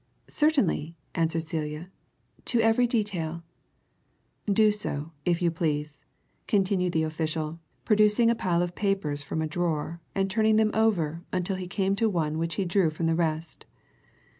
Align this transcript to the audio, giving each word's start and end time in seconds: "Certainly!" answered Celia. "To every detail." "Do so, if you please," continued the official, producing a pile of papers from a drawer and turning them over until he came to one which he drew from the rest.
"Certainly!" 0.29 0.95
answered 1.13 1.43
Celia. 1.43 1.91
"To 2.45 2.59
every 2.59 2.87
detail." 2.87 3.43
"Do 4.51 4.71
so, 4.71 5.11
if 5.25 5.43
you 5.43 5.51
please," 5.51 6.05
continued 6.47 6.93
the 6.93 7.03
official, 7.03 7.59
producing 7.85 8.31
a 8.31 8.33
pile 8.33 8.63
of 8.63 8.73
papers 8.73 9.21
from 9.21 9.43
a 9.43 9.47
drawer 9.47 10.01
and 10.15 10.27
turning 10.27 10.55
them 10.55 10.71
over 10.73 11.21
until 11.31 11.55
he 11.57 11.67
came 11.67 11.95
to 11.97 12.09
one 12.09 12.39
which 12.39 12.55
he 12.55 12.65
drew 12.65 12.89
from 12.89 13.05
the 13.05 13.13
rest. 13.13 13.67